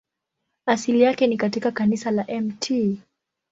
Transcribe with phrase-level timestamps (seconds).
[0.65, 2.97] Asili yake ni katika kanisa la Mt.